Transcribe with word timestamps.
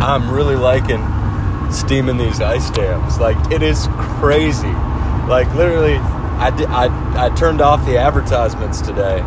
I'm 0.00 0.30
really 0.30 0.56
liking 0.56 1.04
steaming 1.70 2.16
these 2.16 2.40
ice 2.40 2.70
dams. 2.70 3.18
Like 3.18 3.52
it 3.52 3.62
is 3.62 3.86
crazy. 4.18 4.72
Like 5.28 5.52
literally, 5.54 5.96
I 5.96 6.48
I 6.68 7.26
I 7.26 7.34
turned 7.36 7.60
off 7.60 7.84
the 7.86 7.98
advertisements 7.98 8.80
today 8.80 9.20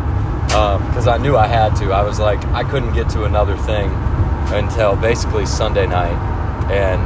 um, 0.54 0.86
because 0.88 1.06
I 1.06 1.16
knew 1.18 1.36
I 1.36 1.46
had 1.46 1.76
to. 1.76 1.92
I 1.92 2.02
was 2.02 2.18
like 2.18 2.44
I 2.46 2.64
couldn't 2.64 2.92
get 2.92 3.08
to 3.10 3.24
another 3.24 3.56
thing 3.56 3.90
until 4.52 4.96
basically 4.96 5.46
Sunday 5.46 5.86
night, 5.86 6.16
and 6.70 7.00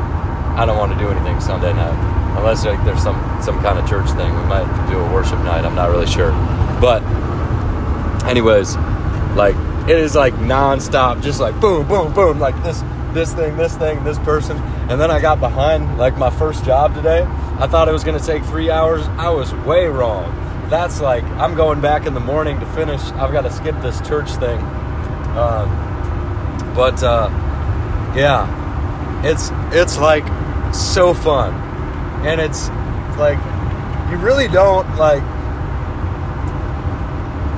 I 0.58 0.66
don't 0.66 0.78
want 0.78 0.92
to 0.92 0.98
do 0.98 1.08
anything 1.08 1.40
Sunday 1.40 1.72
night 1.72 2.36
unless 2.38 2.64
like 2.64 2.82
there's 2.84 3.02
some 3.02 3.16
some 3.42 3.60
kind 3.60 3.78
of 3.78 3.88
church 3.88 4.08
thing. 4.12 4.34
We 4.34 4.42
might 4.44 4.90
do 4.90 4.98
a 4.98 5.12
worship 5.12 5.38
night. 5.40 5.64
I'm 5.64 5.74
not 5.74 5.90
really 5.90 6.06
sure, 6.06 6.30
but 6.80 7.02
anyways, 8.24 8.76
like 9.36 9.56
it 9.88 9.96
is 9.96 10.14
like 10.14 10.34
nonstop, 10.34 11.22
just 11.22 11.40
like 11.40 11.58
boom, 11.60 11.86
boom, 11.86 12.12
boom, 12.12 12.38
like 12.38 12.60
this 12.62 12.82
this 13.18 13.34
thing, 13.34 13.56
this 13.56 13.76
thing, 13.76 14.04
this 14.04 14.18
person. 14.20 14.56
And 14.88 15.00
then 15.00 15.10
I 15.10 15.20
got 15.20 15.40
behind 15.40 15.98
like 15.98 16.16
my 16.16 16.30
first 16.30 16.64
job 16.64 16.94
today. 16.94 17.22
I 17.58 17.66
thought 17.66 17.88
it 17.88 17.92
was 17.92 18.04
going 18.04 18.16
to 18.18 18.24
take 18.24 18.44
three 18.44 18.70
hours. 18.70 19.02
I 19.18 19.28
was 19.30 19.52
way 19.52 19.86
wrong. 19.86 20.32
That's 20.70 21.00
like, 21.00 21.24
I'm 21.24 21.56
going 21.56 21.80
back 21.80 22.06
in 22.06 22.14
the 22.14 22.20
morning 22.20 22.60
to 22.60 22.66
finish. 22.66 23.02
I've 23.12 23.32
got 23.32 23.42
to 23.42 23.50
skip 23.50 23.74
this 23.82 24.00
church 24.02 24.30
thing. 24.36 24.60
Um, 25.36 25.68
but 26.76 27.02
uh, 27.02 27.28
yeah, 28.14 28.46
it's 29.24 29.50
it's 29.76 29.98
like 29.98 30.24
so 30.72 31.12
fun, 31.12 31.52
and 32.24 32.40
it's 32.40 32.68
like 33.18 33.38
you 34.10 34.16
really 34.18 34.46
don't 34.46 34.86
like 34.96 35.22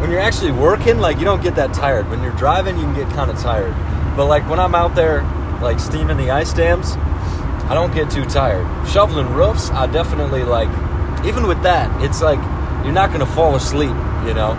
when 0.01 0.11
you're 0.11 0.21
actually 0.21 0.53
working. 0.53 0.99
Like 1.01 1.19
you 1.19 1.25
don't 1.25 1.43
get 1.43 1.55
that 1.57 1.75
tired. 1.75 2.09
When 2.09 2.23
you're 2.23 2.37
driving, 2.37 2.77
you 2.77 2.85
can 2.85 2.95
get 2.95 3.11
kind 3.11 3.31
of 3.31 3.39
tired. 3.39 3.75
But 4.17 4.27
like 4.27 4.49
when 4.49 4.59
I'm 4.59 4.75
out 4.75 4.95
there 4.95 5.21
like 5.61 5.79
steaming 5.79 6.17
the 6.17 6.31
ice 6.31 6.53
dams, 6.53 6.97
I 7.71 7.75
don't 7.75 7.95
get 7.95 8.11
too 8.11 8.25
tired. 8.25 8.67
Shoveling 8.89 9.33
roofs, 9.33 9.71
I 9.71 9.87
definitely 9.87 10.43
like. 10.43 10.69
Even 11.25 11.47
with 11.47 11.63
that, 11.63 12.03
it's 12.03 12.21
like 12.21 12.39
you're 12.85 12.95
not 12.95 13.13
gonna 13.13 13.27
fall 13.27 13.55
asleep. 13.55 13.95
You 14.27 14.35
know, 14.35 14.57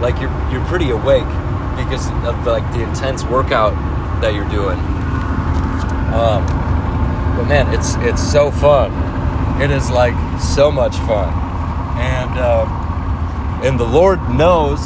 like 0.00 0.20
you're 0.20 0.30
you're 0.52 0.64
pretty 0.66 0.90
awake 0.90 1.26
because 1.76 2.06
of 2.24 2.46
like 2.46 2.62
the 2.72 2.82
intense 2.82 3.24
workout 3.24 3.72
that 4.20 4.34
you're 4.34 4.48
doing. 4.48 4.78
Um, 6.14 6.46
but 7.36 7.44
man, 7.44 7.74
it's 7.74 7.96
it's 7.96 8.22
so 8.22 8.50
fun. 8.50 8.92
It 9.60 9.70
is 9.70 9.90
like 9.90 10.14
so 10.40 10.70
much 10.70 10.96
fun, 10.98 11.32
and 11.98 12.38
uh, 12.38 13.62
and 13.64 13.78
the 13.78 13.86
Lord 13.86 14.20
knows. 14.30 14.80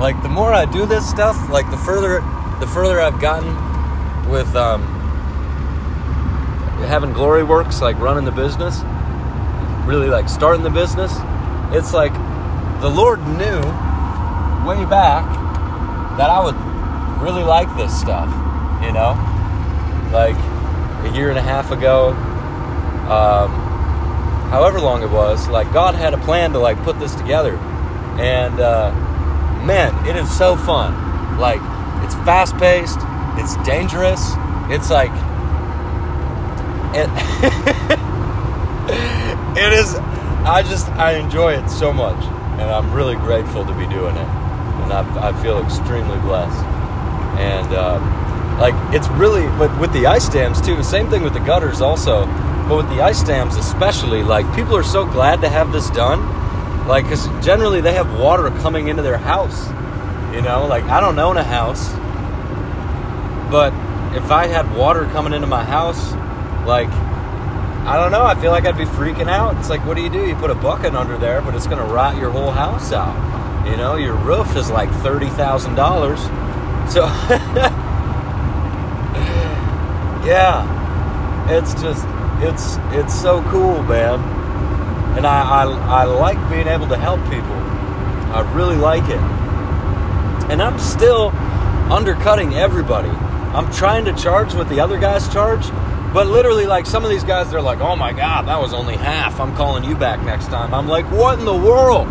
Like 0.00 0.20
the 0.22 0.28
more 0.28 0.52
I 0.52 0.64
do 0.64 0.86
this 0.86 1.08
stuff, 1.08 1.50
like 1.50 1.70
the 1.70 1.76
further 1.76 2.20
the 2.58 2.66
further 2.66 3.00
I've 3.00 3.20
gotten 3.20 3.54
with 4.28 4.56
um, 4.56 4.82
having 6.86 7.12
glory 7.12 7.44
works, 7.44 7.80
like 7.80 7.98
running 7.98 8.24
the 8.24 8.32
business, 8.32 8.82
really 9.86 10.08
like 10.08 10.28
starting 10.28 10.62
the 10.62 10.70
business. 10.70 11.12
It's 11.72 11.92
like 11.92 12.12
the 12.80 12.88
Lord 12.88 13.20
knew 13.20 13.60
way 14.66 14.84
back 14.86 15.24
that 16.18 16.30
I 16.30 16.42
would 16.44 16.56
really 17.22 17.42
like 17.42 17.74
this 17.76 17.98
stuff, 17.98 18.28
you 18.82 18.92
know? 18.92 19.14
Like 20.12 20.36
a 21.04 21.16
year 21.16 21.30
and 21.30 21.38
a 21.38 21.42
half 21.42 21.70
ago, 21.70 22.10
um, 23.10 23.50
however 24.50 24.80
long 24.80 25.02
it 25.02 25.10
was, 25.10 25.48
like 25.48 25.72
God 25.72 25.94
had 25.94 26.14
a 26.14 26.18
plan 26.18 26.52
to 26.52 26.58
like 26.58 26.82
put 26.82 26.98
this 26.98 27.14
together. 27.14 27.56
And 28.18 28.60
uh, 28.60 28.92
man, 29.64 30.06
it 30.06 30.16
is 30.16 30.30
so 30.36 30.56
fun. 30.56 31.38
Like 31.38 31.60
it's 32.04 32.14
fast 32.16 32.56
paced, 32.58 32.98
it's 33.38 33.56
dangerous, 33.66 34.32
it's 34.70 34.90
like 34.90 35.10
it, 36.94 37.08
it 39.58 39.72
is 39.72 39.94
I 40.44 40.62
just 40.62 40.88
I 40.90 41.12
enjoy 41.12 41.54
it 41.54 41.68
so 41.70 41.92
much 41.92 42.22
and 42.60 42.70
I'm 42.70 42.92
really 42.92 43.16
grateful 43.16 43.64
to 43.64 43.72
be 43.72 43.86
doing 43.86 44.14
it. 44.16 44.28
And 44.84 44.92
I, 44.92 45.30
I 45.30 45.42
feel 45.42 45.58
extremely 45.58 46.18
blessed. 46.20 46.62
And 47.38 47.72
uh, 47.72 48.58
like 48.60 48.74
it's 48.94 49.08
really 49.08 49.46
but 49.58 49.76
with 49.80 49.92
the 49.92 50.06
ice 50.06 50.28
dams 50.28 50.60
too 50.60 50.82
same 50.82 51.08
thing 51.08 51.22
with 51.22 51.32
the 51.32 51.40
gutters 51.40 51.80
also. 51.80 52.26
But 52.68 52.76
with 52.76 52.88
the 52.90 53.02
ice 53.02 53.22
dams 53.22 53.56
especially 53.56 54.22
like 54.22 54.44
people 54.54 54.76
are 54.76 54.84
so 54.84 55.06
glad 55.06 55.40
to 55.40 55.48
have 55.48 55.72
this 55.72 55.88
done. 55.90 56.20
Like 56.86 57.04
because 57.04 57.26
generally 57.44 57.80
they 57.80 57.94
have 57.94 58.20
water 58.20 58.50
coming 58.60 58.88
into 58.88 59.02
their 59.02 59.18
house 59.18 59.68
you 60.34 60.42
know? 60.42 60.66
Like 60.66 60.84
I 60.84 61.00
don't 61.00 61.18
own 61.18 61.38
a 61.38 61.44
house 61.44 61.92
but 63.50 63.72
if 64.14 64.30
I 64.30 64.46
had 64.46 64.76
water 64.76 65.06
coming 65.06 65.32
into 65.32 65.46
my 65.46 65.64
house 65.64 66.12
like 66.66 66.88
I 67.86 67.98
don't 67.98 68.12
know. 68.12 68.24
I 68.24 68.34
feel 68.34 68.50
like 68.50 68.64
I'd 68.64 68.78
be 68.78 68.86
freaking 68.86 69.28
out. 69.28 69.58
It's 69.58 69.68
like, 69.68 69.84
what 69.84 69.94
do 69.94 70.02
you 70.02 70.08
do? 70.08 70.26
You 70.26 70.34
put 70.36 70.50
a 70.50 70.54
bucket 70.54 70.94
under 70.94 71.18
there, 71.18 71.42
but 71.42 71.54
it's 71.54 71.66
going 71.66 71.86
to 71.86 71.92
rot 71.92 72.16
your 72.16 72.30
whole 72.30 72.50
house 72.50 72.92
out. 72.92 73.14
You 73.68 73.76
know, 73.76 73.96
your 73.96 74.14
roof 74.14 74.56
is 74.56 74.70
like 74.70 74.90
thirty 75.02 75.28
thousand 75.28 75.74
dollars. 75.74 76.20
So, 76.90 77.04
yeah, 80.24 80.64
it's 81.50 81.74
just 81.74 82.06
it's 82.42 82.76
it's 82.96 83.18
so 83.18 83.42
cool, 83.50 83.82
man. 83.82 84.18
And 85.16 85.26
I, 85.26 85.42
I 85.42 86.02
I 86.02 86.04
like 86.04 86.38
being 86.50 86.68
able 86.68 86.88
to 86.88 86.96
help 86.96 87.22
people. 87.24 87.52
I 88.32 88.50
really 88.54 88.76
like 88.76 89.04
it. 89.04 89.20
And 90.50 90.62
I'm 90.62 90.78
still 90.78 91.28
undercutting 91.92 92.54
everybody. 92.54 93.10
I'm 93.10 93.70
trying 93.72 94.04
to 94.06 94.12
charge 94.14 94.54
what 94.54 94.68
the 94.68 94.80
other 94.80 94.98
guys 94.98 95.32
charge, 95.32 95.66
but 96.14 96.28
literally, 96.28 96.64
like 96.64 96.86
some 96.86 97.02
of 97.02 97.10
these 97.10 97.24
guys, 97.24 97.50
they're 97.50 97.60
like, 97.60 97.80
"Oh 97.80 97.96
my 97.96 98.12
god, 98.12 98.46
that 98.46 98.60
was 98.60 98.72
only 98.72 98.96
half." 98.96 99.40
I'm 99.40 99.54
calling 99.56 99.82
you 99.82 99.96
back 99.96 100.22
next 100.24 100.46
time. 100.46 100.72
I'm 100.72 100.86
like, 100.86 101.04
"What 101.10 101.40
in 101.40 101.44
the 101.44 101.56
world? 101.56 102.06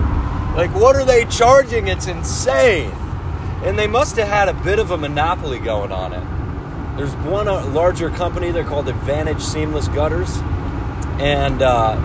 Like, 0.57 0.75
what 0.75 0.97
are 0.97 1.05
they 1.05 1.23
charging? 1.23 1.87
It's 1.87 2.07
insane." 2.07 2.91
And 3.63 3.79
they 3.79 3.87
must 3.87 4.17
have 4.17 4.27
had 4.27 4.49
a 4.49 4.53
bit 4.53 4.77
of 4.77 4.91
a 4.91 4.97
monopoly 4.97 5.57
going 5.57 5.93
on 5.93 6.11
it. 6.11 6.97
There's 6.97 7.15
one 7.15 7.47
uh, 7.47 7.65
larger 7.67 8.09
company. 8.09 8.51
They're 8.51 8.65
called 8.65 8.89
Advantage 8.89 9.41
Seamless 9.41 9.87
Gutters, 9.87 10.35
and 11.17 11.61
uh, 11.61 11.95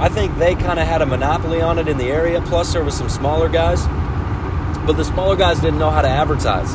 I 0.00 0.08
think 0.08 0.36
they 0.38 0.56
kind 0.56 0.80
of 0.80 0.88
had 0.88 1.02
a 1.02 1.06
monopoly 1.06 1.60
on 1.60 1.78
it 1.78 1.86
in 1.86 1.98
the 1.98 2.10
area. 2.10 2.42
Plus, 2.42 2.72
there 2.72 2.82
was 2.82 2.98
some 2.98 3.08
smaller 3.08 3.48
guys, 3.48 3.86
but 4.86 4.94
the 4.94 5.04
smaller 5.04 5.36
guys 5.36 5.60
didn't 5.60 5.78
know 5.78 5.90
how 5.90 6.02
to 6.02 6.08
advertise. 6.08 6.74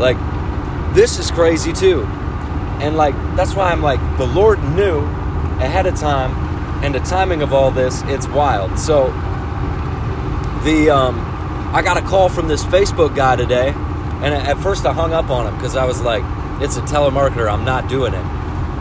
Like, 0.00 0.16
this 0.94 1.18
is 1.18 1.30
crazy 1.30 1.74
too. 1.74 2.08
And 2.82 2.96
like 2.96 3.14
that's 3.36 3.54
why 3.54 3.70
I'm 3.70 3.82
like 3.82 4.00
the 4.18 4.26
Lord 4.26 4.62
knew 4.62 5.00
ahead 5.60 5.86
of 5.86 5.94
time 5.96 6.32
and 6.84 6.94
the 6.94 7.00
timing 7.00 7.40
of 7.42 7.52
all 7.52 7.70
this, 7.70 8.02
it's 8.06 8.26
wild. 8.28 8.78
So 8.78 9.06
the 10.64 10.90
um 10.90 11.20
I 11.74 11.82
got 11.82 11.96
a 11.96 12.02
call 12.02 12.28
from 12.28 12.46
this 12.46 12.62
Facebook 12.64 13.16
guy 13.16 13.36
today, 13.36 13.68
and 13.70 14.34
at 14.34 14.58
first 14.58 14.86
I 14.86 14.92
hung 14.92 15.12
up 15.12 15.30
on 15.30 15.46
him 15.46 15.54
because 15.56 15.76
I 15.76 15.84
was 15.86 16.00
like, 16.00 16.22
it's 16.62 16.76
a 16.76 16.82
telemarketer, 16.82 17.50
I'm 17.50 17.64
not 17.64 17.88
doing 17.88 18.14
it. 18.14 18.24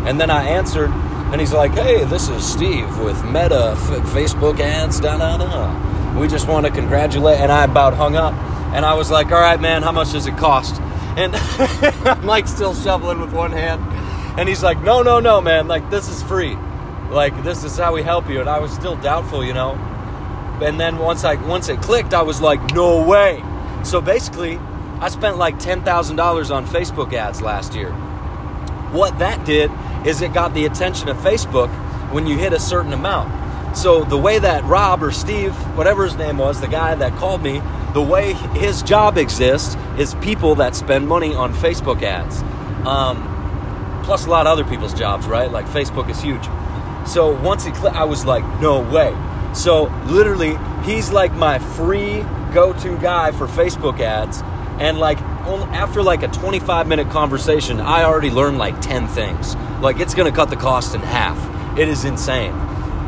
And 0.06 0.20
then 0.20 0.30
I 0.30 0.44
answered, 0.44 0.92
and 0.92 1.42
he's 1.42 1.54
like, 1.54 1.72
hey, 1.72 2.04
this 2.04 2.30
is 2.30 2.46
Steve 2.46 3.00
with 3.00 3.24
Meta 3.26 3.72
F- 3.76 4.06
Facebook 4.14 4.60
ads, 4.60 5.00
da 5.00 5.18
da 5.18 5.38
da. 5.38 6.20
We 6.20 6.28
just 6.28 6.48
want 6.48 6.68
to 6.68 6.72
congratulate, 6.72 7.40
and 7.40 7.52
I 7.52 7.64
about 7.64 7.96
hung 7.96 8.16
up. 8.16 8.34
And 8.76 8.86
I 8.86 8.94
was 8.94 9.10
like, 9.10 9.32
all 9.32 9.42
right, 9.42 9.60
man, 9.60 9.82
how 9.82 9.92
much 9.92 10.12
does 10.12 10.28
it 10.28 10.38
cost? 10.38 10.80
And 11.18 11.36
I'm 12.08 12.26
like 12.26 12.48
still 12.48 12.74
shoveling 12.74 13.20
with 13.20 13.34
one 13.34 13.52
hand. 13.52 13.82
And 14.40 14.50
he's 14.50 14.64
like, 14.64 14.82
no, 14.82 15.04
no, 15.04 15.20
no, 15.20 15.42
man, 15.42 15.68
like 15.68 15.90
this 15.90 16.10
is 16.10 16.24
free. 16.24 16.56
Like 17.10 17.44
this 17.44 17.64
is 17.64 17.78
how 17.78 17.94
we 17.94 18.02
help 18.02 18.30
you. 18.30 18.40
And 18.40 18.50
I 18.50 18.60
was 18.60 18.72
still 18.72 18.96
doubtful, 18.96 19.46
you 19.46 19.54
know. 19.54 19.74
And 20.62 20.80
then 20.80 20.98
once 20.98 21.24
I 21.24 21.36
once 21.36 21.70
it 21.70 21.82
clicked, 21.82 22.14
I 22.14 22.22
was 22.22 22.42
like, 22.42 22.74
no 22.74 23.04
way. 23.06 23.44
So 23.84 24.02
basically, 24.02 24.58
I 25.00 25.10
spent 25.10 25.38
like 25.38 25.60
ten 25.60 25.84
thousand 25.84 26.16
dollars 26.16 26.50
on 26.52 26.66
Facebook 26.66 27.14
ads 27.14 27.42
last 27.42 27.76
year. 27.76 27.92
What 28.92 29.20
that 29.20 29.46
did 29.46 29.72
is 30.06 30.22
it 30.22 30.34
got 30.34 30.54
the 30.54 30.66
attention 30.66 31.10
of 31.10 31.18
Facebook 31.18 31.70
when 32.12 32.28
you 32.28 32.38
hit 32.38 32.54
a 32.54 32.60
certain 32.60 32.94
amount. 32.94 33.43
So 33.74 34.04
the 34.04 34.18
way 34.18 34.40
that 34.40 34.64
Rob 34.66 35.02
or 35.02 35.12
Steve, 35.12 35.54
whatever 35.76 36.06
his 36.06 36.16
name 36.16 36.38
was, 36.38 36.62
the 36.62 36.68
guy 36.68 36.96
that 36.96 37.18
called 37.18 37.42
me, 37.42 37.62
the 37.94 38.02
way 38.02 38.34
his 38.34 38.82
job 38.84 39.18
exists 39.18 39.76
is 39.98 40.16
people 40.16 40.56
that 40.56 40.76
spend 40.76 41.08
money 41.08 41.36
on 41.36 41.54
Facebook 41.54 42.02
ads. 42.04 42.42
Um, 42.88 44.02
plus 44.04 44.26
a 44.26 44.30
lot 44.30 44.46
of 44.46 44.52
other 44.52 44.64
people's 44.64 44.94
jobs, 44.94 45.26
right? 45.26 45.52
Like 45.52 45.66
Facebook 45.66 46.10
is 46.10 46.22
huge. 46.22 46.44
So 47.08 47.40
once 47.42 47.66
it 47.66 47.74
clicked, 47.74 47.96
I 47.96 48.04
was 48.04 48.26
like, 48.26 48.44
no 48.62 48.82
way. 48.82 49.16
So 49.54 49.84
literally, 50.06 50.58
he's 50.84 51.12
like 51.12 51.34
my 51.34 51.60
free 51.60 52.24
go-to 52.54 52.98
guy 52.98 53.32
for 53.32 53.48
Facebook 53.48 54.00
ads. 54.00 54.42
And 54.80 55.00
like 55.00 55.20
after 55.20 56.02
like 56.02 56.24
a 56.24 56.28
25 56.28 56.88
minute 56.88 57.10
conversation, 57.10 57.80
I 57.80 58.04
already 58.04 58.30
learned 58.30 58.58
like 58.58 58.80
10 58.82 59.08
things. 59.08 59.56
Like 59.82 60.00
it's 60.00 60.14
gonna 60.14 60.32
cut 60.32 60.50
the 60.50 60.56
cost 60.56 60.96
in 60.96 61.02
half. 61.02 61.38
It 61.78 61.88
is 61.88 62.06
insane. 62.06 62.54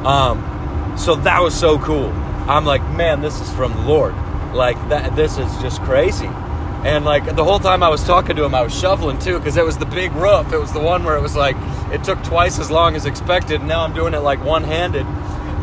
Um, 0.06 0.55
so 0.97 1.15
that 1.15 1.42
was 1.42 1.57
so 1.57 1.77
cool. 1.80 2.12
I'm 2.47 2.65
like, 2.65 2.81
man, 2.92 3.21
this 3.21 3.42
is 3.42 3.51
from 3.53 3.74
the 3.74 3.81
Lord. 3.81 4.15
Like 4.53 4.77
that, 4.89 5.15
this 5.15 5.38
is 5.38 5.51
just 5.62 5.81
crazy. 5.81 6.27
And 6.27 7.03
like 7.03 7.36
the 7.36 7.44
whole 7.44 7.59
time 7.59 7.81
I 7.81 7.89
was 7.89 8.03
talking 8.03 8.36
to 8.36 8.44
him, 8.44 8.53
I 8.53 8.62
was 8.62 8.77
shoveling 8.77 9.18
too 9.19 9.38
because 9.39 9.57
it 9.57 9.65
was 9.65 9.77
the 9.77 9.86
big 9.86 10.13
roof. 10.13 10.53
It 10.53 10.57
was 10.57 10.71
the 10.71 10.80
one 10.80 11.03
where 11.03 11.18
it 11.18 11.21
was 11.21 11.36
like 11.36 11.57
it 11.92 12.03
took 12.03 12.24
twice 12.24 12.59
as 12.59 12.69
long 12.69 12.95
as 12.95 13.06
expected. 13.06 13.59
And 13.59 13.68
now 13.68 13.81
I'm 13.81 13.94
doing 13.94 14.13
it 14.13 14.19
like 14.19 14.44
one 14.44 14.63
handed. 14.63 15.06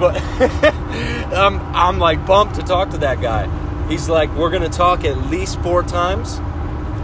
But 0.01 0.21
I'm, 1.33 1.61
I'm 1.75 1.99
like 1.99 2.27
pumped 2.27 2.57
to 2.57 2.63
talk 2.63 2.91
to 2.91 2.99
that 2.99 3.21
guy. 3.21 3.49
He's 3.89 4.09
like, 4.09 4.35
we're 4.35 4.51
to 4.59 4.69
talk 4.69 5.05
at 5.05 5.17
least 5.19 5.61
four 5.61 5.83
times 5.83 6.41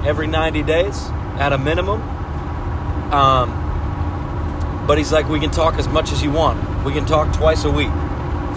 every 0.06 0.26
90 0.26 0.64
days 0.64 1.06
at 1.38 1.52
a 1.52 1.58
minimum. 1.58 2.02
Um, 3.12 4.86
but 4.86 4.98
he's 4.98 5.12
like, 5.12 5.28
we 5.28 5.38
can 5.38 5.50
talk 5.50 5.75
as 5.75 5.86
much 5.86 6.12
as 6.12 6.22
you 6.22 6.32
want. 6.32 6.84
We 6.84 6.92
can 6.92 7.06
talk 7.06 7.32
twice 7.32 7.64
a 7.64 7.70
week 7.70 7.90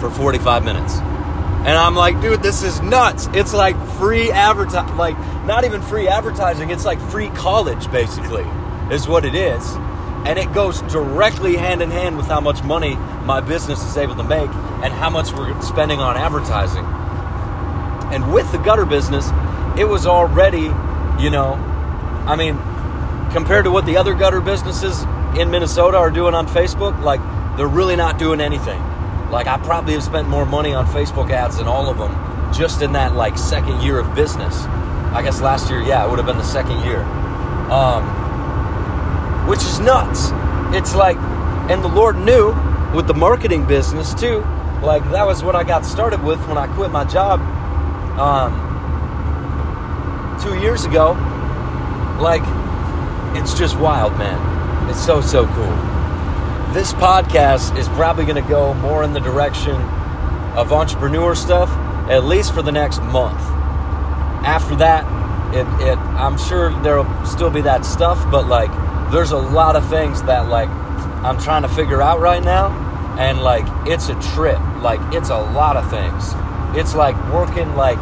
for 0.02 0.10
45 0.10 0.64
minutes. 0.64 0.96
And 0.98 1.78
I'm 1.78 1.94
like, 1.94 2.20
dude, 2.20 2.42
this 2.42 2.64
is 2.64 2.80
nuts. 2.80 3.28
It's 3.34 3.54
like 3.54 3.76
free 3.92 4.32
advertising, 4.32 4.96
like 4.96 5.16
not 5.46 5.62
even 5.62 5.80
free 5.80 6.08
advertising. 6.08 6.70
It's 6.70 6.84
like 6.84 7.00
free 7.00 7.28
college, 7.28 7.88
basically, 7.92 8.44
is 8.90 9.06
what 9.06 9.24
it 9.24 9.36
is. 9.36 9.64
And 10.26 10.40
it 10.40 10.52
goes 10.52 10.82
directly 10.82 11.54
hand 11.54 11.80
in 11.80 11.92
hand 11.92 12.16
with 12.16 12.26
how 12.26 12.40
much 12.40 12.64
money 12.64 12.96
my 13.24 13.40
business 13.40 13.80
is 13.84 13.96
able 13.96 14.16
to 14.16 14.24
make 14.24 14.50
and 14.82 14.92
how 14.92 15.08
much 15.08 15.32
we're 15.32 15.60
spending 15.62 16.00
on 16.00 16.16
advertising. 16.16 16.84
And 18.12 18.34
with 18.34 18.50
the 18.50 18.58
gutter 18.58 18.84
business, 18.84 19.30
it 19.78 19.84
was 19.84 20.04
already, 20.04 20.62
you 21.22 21.30
know, 21.30 21.54
I 22.26 22.34
mean, 22.34 22.56
compared 23.32 23.66
to 23.66 23.70
what 23.70 23.86
the 23.86 23.98
other 23.98 24.14
gutter 24.14 24.40
businesses 24.40 25.00
in 25.38 25.52
Minnesota 25.52 25.96
are 25.96 26.10
doing 26.10 26.34
on 26.34 26.48
Facebook, 26.48 27.00
like 27.02 27.20
they're 27.56 27.68
really 27.68 27.94
not 27.94 28.18
doing 28.18 28.40
anything. 28.40 28.82
Like 29.32 29.46
I 29.46 29.56
probably 29.56 29.94
have 29.94 30.02
spent 30.02 30.28
more 30.28 30.44
money 30.44 30.74
on 30.74 30.86
Facebook 30.86 31.30
ads 31.30 31.56
than 31.56 31.66
all 31.66 31.88
of 31.88 31.96
them 31.96 32.12
just 32.52 32.82
in 32.82 32.92
that 32.92 33.14
like 33.14 33.38
second 33.38 33.80
year 33.80 33.98
of 33.98 34.14
business. 34.14 34.54
I 35.14 35.22
guess 35.22 35.40
last 35.40 35.70
year, 35.70 35.80
yeah, 35.80 36.04
it 36.04 36.10
would 36.10 36.18
have 36.18 36.26
been 36.26 36.36
the 36.36 36.44
second 36.44 36.84
year. 36.84 37.02
Um, 37.72 38.04
which 39.48 39.60
is 39.60 39.80
nuts. 39.80 40.28
It's 40.76 40.94
like, 40.94 41.16
and 41.70 41.82
the 41.82 41.88
Lord 41.88 42.18
knew 42.18 42.54
with 42.94 43.06
the 43.06 43.14
marketing 43.14 43.66
business 43.66 44.12
too. 44.12 44.44
Like 44.82 45.02
that 45.12 45.26
was 45.26 45.42
what 45.42 45.56
I 45.56 45.64
got 45.64 45.86
started 45.86 46.22
with 46.22 46.38
when 46.46 46.58
I 46.58 46.66
quit 46.74 46.90
my 46.90 47.04
job 47.04 47.40
um, 48.20 48.52
two 50.42 50.58
years 50.60 50.84
ago. 50.84 51.12
Like, 52.20 52.42
it's 53.34 53.58
just 53.58 53.78
wild, 53.78 54.12
man. 54.18 54.90
It's 54.90 55.02
so 55.02 55.22
so 55.22 55.46
cool 55.46 56.01
this 56.72 56.94
podcast 56.94 57.76
is 57.76 57.86
probably 57.90 58.24
going 58.24 58.42
to 58.42 58.48
go 58.48 58.72
more 58.72 59.04
in 59.04 59.12
the 59.12 59.20
direction 59.20 59.76
of 60.56 60.72
entrepreneur 60.72 61.34
stuff, 61.34 61.68
at 62.08 62.24
least 62.24 62.54
for 62.54 62.62
the 62.62 62.72
next 62.72 63.02
month. 63.02 63.40
After 64.44 64.76
that, 64.76 65.04
it, 65.54 65.66
it 65.86 65.98
I'm 65.98 66.38
sure 66.38 66.70
there'll 66.82 67.26
still 67.26 67.50
be 67.50 67.60
that 67.62 67.84
stuff, 67.84 68.18
but 68.30 68.46
like 68.46 68.70
there's 69.12 69.32
a 69.32 69.38
lot 69.38 69.76
of 69.76 69.86
things 69.90 70.22
that 70.22 70.48
like 70.48 70.70
I'm 70.70 71.38
trying 71.38 71.62
to 71.62 71.68
figure 71.68 72.00
out 72.00 72.20
right 72.20 72.42
now, 72.42 72.70
and 73.18 73.42
like 73.42 73.66
it's 73.86 74.08
a 74.08 74.18
trip. 74.34 74.58
Like 74.80 75.00
it's 75.12 75.28
a 75.28 75.38
lot 75.38 75.76
of 75.76 75.90
things. 75.90 76.32
It's 76.74 76.94
like 76.94 77.16
working 77.30 77.76
like 77.76 77.98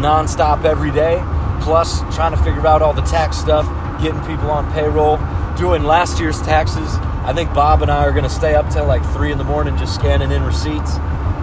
nonstop 0.00 0.64
every 0.64 0.90
day, 0.90 1.22
plus 1.60 2.00
trying 2.14 2.34
to 2.34 2.42
figure 2.42 2.66
out 2.66 2.80
all 2.80 2.94
the 2.94 3.02
tax 3.02 3.36
stuff, 3.36 3.66
getting 4.00 4.20
people 4.20 4.50
on 4.50 4.72
payroll, 4.72 5.18
doing 5.58 5.84
last 5.84 6.18
year's 6.18 6.40
taxes 6.40 6.96
I 7.26 7.32
think 7.32 7.52
Bob 7.52 7.82
and 7.82 7.90
I 7.90 8.04
are 8.04 8.12
going 8.12 8.22
to 8.22 8.30
stay 8.30 8.54
up 8.54 8.70
till 8.70 8.86
like 8.86 9.04
three 9.12 9.32
in 9.32 9.38
the 9.38 9.44
morning 9.44 9.76
just 9.76 9.96
scanning 9.96 10.30
in 10.30 10.44
receipts. 10.44 10.94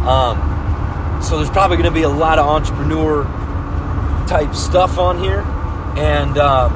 Um, 0.08 1.22
so 1.22 1.36
there's 1.38 1.50
probably 1.50 1.76
going 1.76 1.90
to 1.90 1.94
be 1.94 2.04
a 2.04 2.10
lot 2.10 2.40
of 2.40 2.48
entrepreneur 2.48 3.26
type 4.26 4.56
stuff 4.56 4.98
on 4.98 5.20
here, 5.20 5.42
and 5.98 6.38
um, 6.38 6.72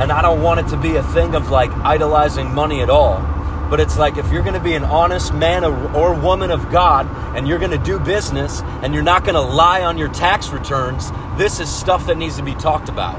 and 0.00 0.10
I 0.10 0.22
don't 0.22 0.42
want 0.42 0.60
it 0.60 0.68
to 0.68 0.78
be 0.78 0.96
a 0.96 1.02
thing 1.02 1.34
of 1.34 1.50
like 1.50 1.70
idolizing 1.70 2.54
money 2.54 2.80
at 2.80 2.88
all. 2.88 3.20
But 3.68 3.78
it's 3.78 3.98
like 3.98 4.16
if 4.16 4.32
you're 4.32 4.42
going 4.42 4.54
to 4.54 4.60
be 4.60 4.74
an 4.74 4.84
honest 4.84 5.34
man 5.34 5.62
or 5.62 6.14
woman 6.14 6.50
of 6.50 6.70
God 6.70 7.06
and 7.36 7.46
you're 7.46 7.58
going 7.58 7.72
to 7.72 7.78
do 7.78 7.98
business 7.98 8.62
and 8.82 8.94
you're 8.94 9.02
not 9.02 9.24
going 9.24 9.34
to 9.34 9.40
lie 9.40 9.82
on 9.82 9.98
your 9.98 10.08
tax 10.08 10.48
returns, 10.48 11.10
this 11.36 11.60
is 11.60 11.68
stuff 11.70 12.06
that 12.06 12.16
needs 12.16 12.36
to 12.36 12.42
be 12.42 12.54
talked 12.54 12.88
about. 12.88 13.16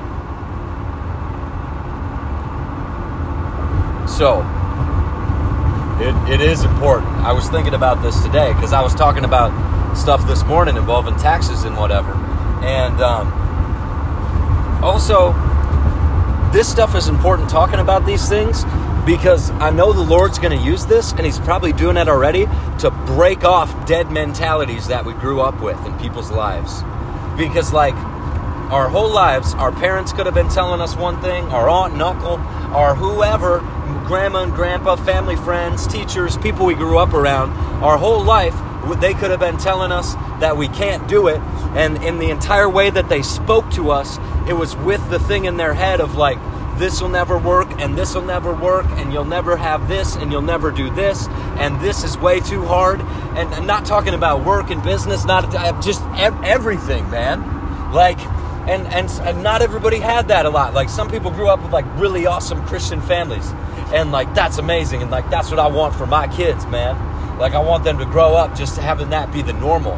So, 4.09 4.41
it, 5.99 6.33
it 6.33 6.41
is 6.41 6.63
important. 6.63 7.11
I 7.17 7.31
was 7.31 7.49
thinking 7.49 7.73
about 7.73 8.03
this 8.03 8.21
today 8.21 8.53
because 8.53 8.73
I 8.73 8.81
was 8.81 8.93
talking 8.93 9.25
about 9.25 9.51
stuff 9.97 10.25
this 10.27 10.43
morning 10.43 10.77
involving 10.77 11.15
taxes 11.15 11.63
and 11.63 11.75
whatever. 11.75 12.13
And 12.63 13.01
um, 13.01 13.33
also, 14.83 15.33
this 16.53 16.69
stuff 16.69 16.95
is 16.95 17.07
important 17.07 17.49
talking 17.49 17.79
about 17.79 18.05
these 18.05 18.29
things 18.29 18.63
because 19.05 19.49
I 19.51 19.71
know 19.71 19.93
the 19.93 20.01
Lord's 20.01 20.37
going 20.37 20.57
to 20.57 20.63
use 20.63 20.85
this, 20.85 21.13
and 21.13 21.25
He's 21.25 21.39
probably 21.39 21.71
doing 21.71 21.97
it 21.97 22.09
already 22.09 22.45
to 22.79 22.91
break 23.05 23.43
off 23.43 23.87
dead 23.87 24.11
mentalities 24.11 24.87
that 24.87 25.05
we 25.05 25.13
grew 25.13 25.39
up 25.39 25.61
with 25.61 25.83
in 25.85 25.97
people's 25.97 26.29
lives. 26.29 26.83
Because, 27.37 27.71
like, 27.71 27.95
our 28.69 28.89
whole 28.89 29.09
lives, 29.09 29.53
our 29.53 29.71
parents 29.71 30.11
could 30.11 30.25
have 30.25 30.35
been 30.35 30.49
telling 30.49 30.81
us 30.81 30.95
one 30.95 31.21
thing, 31.21 31.45
our 31.45 31.69
aunt 31.69 31.93
and 31.93 32.01
uncle, 32.01 32.33
or 32.75 32.95
whoever 32.95 33.59
grandma 34.07 34.43
and 34.43 34.53
grandpa, 34.53 34.95
family 34.95 35.35
friends, 35.35 35.85
teachers, 35.85 36.37
people 36.37 36.65
we 36.65 36.73
grew 36.73 36.97
up 36.97 37.13
around, 37.13 37.51
our 37.83 37.97
whole 37.97 38.23
life, 38.23 38.55
they 39.01 39.13
could 39.13 39.31
have 39.31 39.41
been 39.41 39.57
telling 39.57 39.91
us 39.91 40.15
that 40.39 40.55
we 40.55 40.69
can't 40.69 41.07
do 41.09 41.27
it. 41.27 41.41
And 41.75 42.01
in 42.03 42.17
the 42.17 42.29
entire 42.29 42.69
way 42.69 42.89
that 42.89 43.09
they 43.09 43.21
spoke 43.21 43.69
to 43.71 43.91
us, 43.91 44.17
it 44.47 44.53
was 44.53 44.75
with 44.77 45.07
the 45.09 45.19
thing 45.19 45.45
in 45.45 45.57
their 45.57 45.73
head 45.73 45.99
of 45.99 46.15
like, 46.15 46.37
this 46.79 47.01
will 47.01 47.09
never 47.09 47.37
work, 47.37 47.67
and 47.79 47.97
this 47.97 48.13
will 48.13 48.23
never 48.23 48.53
work, 48.53 48.85
and 48.91 49.11
you'll 49.11 49.25
never 49.25 49.57
have 49.57 49.87
this, 49.87 50.15
and 50.15 50.31
you'll 50.31 50.43
never 50.43 50.71
do 50.71 50.93
this, 50.93 51.27
and 51.57 51.81
this 51.81 52.03
is 52.03 52.17
way 52.17 52.39
too 52.39 52.65
hard. 52.65 53.01
And 53.01 53.53
I'm 53.55 53.65
not 53.65 53.85
talking 53.85 54.13
about 54.13 54.45
work 54.45 54.69
and 54.69 54.81
business, 54.83 55.25
not 55.25 55.53
uh, 55.55 55.79
just 55.81 56.01
everything, 56.13 57.09
man. 57.09 57.41
Like, 57.91 58.19
and, 58.67 58.85
and, 58.87 59.09
and 59.21 59.41
not 59.41 59.61
everybody 59.61 59.97
had 59.97 60.27
that 60.27 60.45
a 60.45 60.49
lot. 60.49 60.73
Like 60.73 60.89
some 60.89 61.09
people 61.09 61.31
grew 61.31 61.47
up 61.47 61.63
with 61.63 61.71
like 61.71 61.85
really 61.99 62.27
awesome 62.27 62.63
Christian 62.67 63.01
families, 63.01 63.51
and 63.93 64.11
like 64.11 64.33
that's 64.33 64.57
amazing, 64.57 65.01
and 65.01 65.11
like 65.11 65.29
that's 65.29 65.49
what 65.49 65.59
I 65.59 65.67
want 65.67 65.95
for 65.95 66.05
my 66.05 66.27
kids, 66.27 66.65
man. 66.67 67.37
Like 67.37 67.53
I 67.53 67.59
want 67.59 67.83
them 67.83 67.97
to 67.99 68.05
grow 68.05 68.35
up 68.35 68.55
just 68.55 68.77
having 68.77 69.09
that 69.11 69.31
be 69.31 69.41
the 69.41 69.53
normal. 69.53 69.95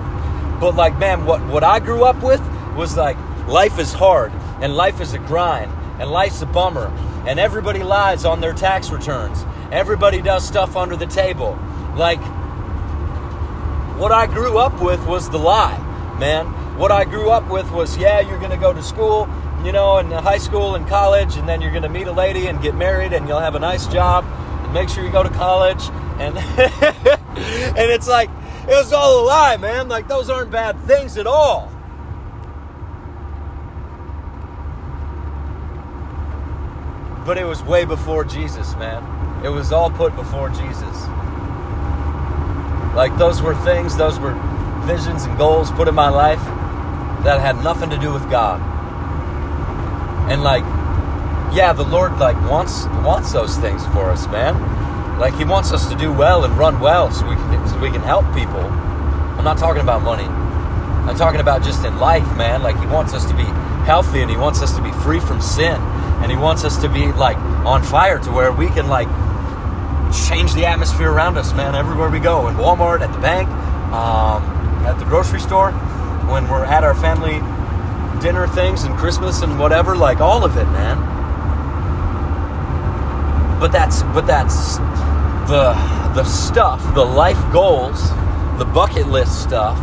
But 0.60 0.76
like, 0.76 0.98
man, 0.98 1.26
what 1.26 1.46
what 1.48 1.64
I 1.64 1.80
grew 1.80 2.04
up 2.04 2.22
with 2.24 2.42
was 2.76 2.98
like 2.98 3.18
life 3.48 3.80
is 3.80 3.94
hard, 3.94 4.32
and 4.62 4.76
life 4.76 5.02
is 5.02 5.14
a 5.14 5.20
grind, 5.20 5.72
and 6.00 6.10
life's 6.10 6.42
a 6.42 6.46
bummer, 6.46 6.88
and 7.28 7.40
everybody 7.40 7.84
lies 7.84 8.26
on 8.26 8.42
their 8.42 8.54
tax 8.54 8.92
returns. 8.92 9.46
Everybody 9.72 10.22
does 10.22 10.48
stuff 10.48 10.76
under 10.76 10.96
the 10.96 11.08
table. 11.08 11.58
Like 11.96 12.22
what 13.98 14.12
I 14.12 14.28
grew 14.28 14.58
up 14.58 14.82
with 14.82 15.06
was 15.06 15.30
the 15.30 15.40
lie, 15.40 15.78
man 16.20 16.56
what 16.80 16.94
I 16.94 17.04
grew 17.04 17.30
up 17.30 17.50
with 17.50 17.70
was 17.72 17.98
yeah, 17.98 18.22
you're 18.22 18.40
going 18.40 18.52
to 18.52 18.58
go 18.58 18.72
to 18.72 18.82
school, 18.82 19.28
you 19.66 19.72
know, 19.72 19.98
in 19.98 20.10
high 20.12 20.38
school 20.38 20.76
and 20.76 20.88
college, 20.88 21.36
and 21.36 21.48
then 21.48 21.62
you're 21.62 21.72
going 21.72 21.84
to 21.84 21.90
meet 21.90 22.08
a 22.08 22.12
lady 22.12 22.48
and 22.48 22.62
get 22.62 22.76
married, 22.76 23.14
and 23.14 23.28
you'll 23.28 23.40
have 23.40 23.56
a 23.56 23.60
nice 23.60 23.88
job, 23.88 24.26
and 24.64 24.74
make 24.74 24.90
sure 24.90 25.04
you 25.04 25.12
go 25.12 25.24
to 25.24 25.30
college, 25.30 25.90
and 26.20 26.38
and 26.38 27.92
it's 27.92 28.08
like 28.08 28.30
it 28.64 28.76
was 28.76 28.94
all 28.94 29.22
a 29.22 29.26
lie, 29.26 29.58
man. 29.58 29.88
Like 29.88 30.08
those 30.08 30.30
aren't 30.30 30.52
bad 30.52 30.80
things 30.82 31.18
at 31.18 31.28
all. 31.28 31.72
But 37.26 37.38
it 37.38 37.46
was 37.46 37.62
way 37.62 37.86
before 37.86 38.24
Jesus, 38.24 38.76
man. 38.76 39.46
It 39.46 39.50
was 39.50 39.72
all 39.72 39.90
put 39.90 40.16
before 40.16 40.50
Jesus. 40.50 41.08
Like 42.96 43.16
those 43.18 43.42
were 43.42 43.56
things, 43.56 43.96
those 43.96 44.20
were 44.20 44.34
visions 44.86 45.24
and 45.26 45.38
goals 45.38 45.72
put 45.72 45.88
in 45.88 45.96
my 45.96 46.10
life 46.10 46.44
that 47.24 47.40
had 47.40 47.64
nothing 47.64 47.90
to 47.92 47.98
do 47.98 48.12
with 48.12 48.30
God. 48.30 48.60
And 50.30 50.44
like, 50.44 50.64
yeah, 51.54 51.74
the 51.74 51.84
Lord 51.84 52.18
like 52.20 52.38
wants 52.50 52.86
wants 53.04 53.32
those 53.32 53.58
things 53.58 53.86
for 53.88 54.12
us, 54.12 54.28
man. 54.28 55.20
Like 55.20 55.34
He 55.36 55.44
wants 55.44 55.72
us 55.72 55.90
to 55.90 55.96
do 55.96 56.14
well 56.14 56.46
and 56.46 56.56
run 56.58 56.80
well, 56.80 57.12
so 57.12 57.28
we 57.28 57.36
can 57.36 57.68
so 57.68 57.80
we 57.80 57.90
can 57.90 58.02
help 58.02 58.26
people. 58.36 58.62
I'm 58.62 59.44
not 59.44 59.58
talking 59.58 59.82
about 59.82 60.04
money. 60.04 60.26
I'm 60.26 61.16
talking 61.16 61.40
about 61.40 61.64
just 61.64 61.84
in 61.86 61.98
life, 61.98 62.28
man. 62.38 62.62
Like 62.62 62.80
He 62.80 62.86
wants 62.86 63.14
us 63.14 63.26
to 63.26 63.36
be 63.36 63.46
healthy 63.86 64.22
and 64.22 64.30
He 64.30 64.38
wants 64.38 64.62
us 64.62 64.76
to 64.76 64.84
be 64.84 64.92
free 65.04 65.20
from 65.20 65.42
sin, 65.42 65.76
and 66.22 66.32
He 66.32 66.38
wants 66.38 66.64
us 66.64 66.80
to 66.82 66.90
be 66.90 67.12
like 67.12 67.38
on 67.66 67.82
fire 67.82 68.20
to 68.20 68.32
where 68.32 68.52
we 68.52 68.68
can 68.68 68.88
like 68.88 69.08
change 70.28 70.54
the 70.54 70.66
atmosphere 70.66 71.12
around 71.12 71.38
us, 71.38 71.54
man. 71.54 71.74
Everywhere 71.74 72.10
we 72.10 72.20
go, 72.20 72.48
in 72.48 72.56
Walmart, 72.56 73.02
at 73.02 73.12
the 73.12 73.20
bank, 73.20 73.50
um, 73.92 74.44
at 74.86 75.00
the 75.00 75.06
grocery 75.06 75.40
store 75.40 75.72
when 76.30 76.48
we're 76.48 76.66
at 76.66 76.84
our 76.84 76.94
family 76.94 77.42
dinner 78.20 78.48
things 78.48 78.84
and 78.84 78.96
Christmas 78.98 79.42
and 79.42 79.60
whatever, 79.60 79.96
like 79.96 80.20
all 80.20 80.44
of 80.44 80.58
it, 80.58 80.66
man. 80.66 80.98
But 83.60 83.72
that's 83.72 84.04
but 84.04 84.26
that's 84.26 84.78
the 85.50 85.74
the 86.16 86.24
stuff, 86.24 86.82
the 86.96 87.04
life 87.04 87.40
goals, 87.52 88.10
the 88.58 88.66
bucket 88.66 89.08
list 89.08 89.42
stuff, 89.42 89.78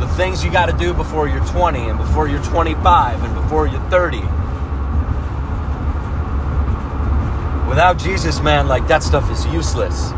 the 0.00 0.08
things 0.08 0.44
you 0.44 0.50
got 0.50 0.66
to 0.66 0.76
do 0.76 0.92
before 0.92 1.28
you're 1.28 1.44
20 1.46 1.88
and 1.88 1.98
before 1.98 2.28
you're 2.28 2.42
25 2.42 3.22
and 3.22 3.34
before 3.34 3.66
you're 3.66 3.80
30. 3.90 4.20
Without 7.68 7.96
Jesus, 7.98 8.40
man, 8.40 8.68
like 8.68 8.86
that 8.88 9.02
stuff 9.02 9.30
is 9.30 9.46
useless. 9.46 10.12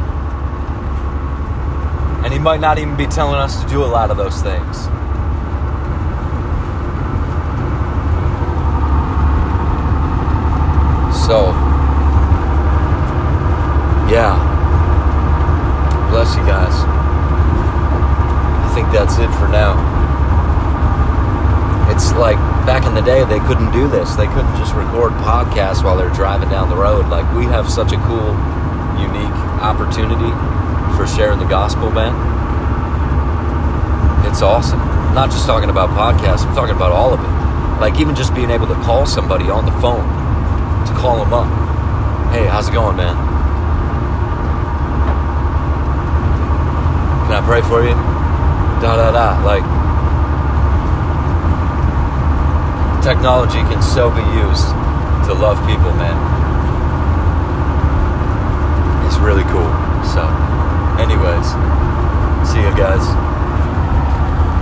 And 2.25 2.33
he 2.33 2.39
might 2.39 2.61
not 2.61 2.79
even 2.79 2.97
be 2.97 3.07
telling 3.07 3.37
us 3.37 3.63
to 3.63 3.69
do 3.69 3.85
a 3.85 3.87
lot 3.87 4.11
of 4.11 4.17
those 4.17 4.41
things. 4.43 4.89
Yeah. 14.09 14.39
Bless 16.11 16.37
you 16.37 16.47
guys. 16.47 16.75
I 18.63 18.71
think 18.75 18.93
that's 18.93 19.19
it 19.19 19.31
for 19.39 19.49
now. 19.49 19.75
It's 21.91 22.13
like 22.13 22.39
back 22.67 22.87
in 22.87 22.95
the 22.95 23.03
day, 23.03 23.25
they 23.25 23.41
couldn't 23.41 23.73
do 23.73 23.89
this. 23.89 24.15
They 24.15 24.27
couldn't 24.27 24.57
just 24.57 24.75
record 24.75 25.13
podcasts 25.27 25.83
while 25.85 25.97
they're 25.97 26.15
driving 26.15 26.49
down 26.49 26.69
the 26.69 26.77
road. 26.77 27.09
Like, 27.09 27.27
we 27.35 27.45
have 27.47 27.69
such 27.71 27.93
a 27.93 27.97
cool, 28.07 28.33
unique 28.99 29.35
opportunity 29.61 30.31
for 30.97 31.07
sharing 31.07 31.39
the 31.39 31.47
gospel, 31.47 31.91
man. 31.91 32.15
It's 34.27 34.43
awesome. 34.43 34.81
I'm 34.81 35.15
not 35.15 35.31
just 35.31 35.47
talking 35.47 35.71
about 35.71 35.91
podcasts, 35.91 36.47
I'm 36.47 36.55
talking 36.55 36.75
about 36.75 36.93
all 36.93 37.13
of 37.13 37.21
it. 37.21 37.81
Like, 37.81 38.01
even 38.01 38.15
just 38.15 38.35
being 38.35 38.51
able 38.51 38.67
to 38.69 38.75
call 38.83 39.07
somebody 39.07 39.51
on 39.51 39.67
the 39.67 39.73
phone, 39.81 40.24
call 41.05 41.23
them 41.23 41.35
up. 41.35 42.33
Hey, 42.33 42.47
how's 42.47 42.67
it 42.67 42.73
going, 42.73 42.97
man? 42.97 43.15
Can 47.27 47.35
I 47.37 47.45
pray 47.45 47.61
for 47.61 47.85
you? 47.85 47.93
Da 48.81 48.97
da 48.97 49.13
da. 49.13 49.37
Like, 49.45 49.61
technology 53.05 53.61
can 53.69 53.83
so 53.83 54.09
be 54.09 54.25
used 54.33 54.65
to 55.29 55.35
love 55.37 55.61
people, 55.69 55.93
man. 56.01 56.17
It's 59.05 59.19
really 59.19 59.45
cool. 59.53 59.69
So, 60.09 60.25
anyways, 60.97 61.53
see 62.49 62.65
you 62.65 62.73
guys. 62.73 63.34